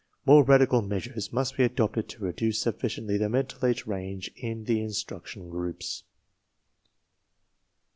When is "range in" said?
3.85-4.63